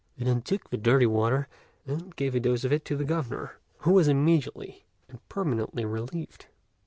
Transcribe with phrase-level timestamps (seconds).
[0.17, 1.47] He then took the dirty water,
[1.85, 6.47] and gave a dose of it to the Governor, who was immediately and permanently relieved.